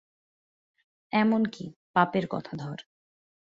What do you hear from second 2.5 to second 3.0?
ধর।